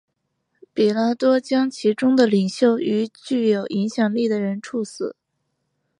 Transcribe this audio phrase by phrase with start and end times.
[0.73, 5.15] 彼拉多将其中的领袖与具有影响力的人处死。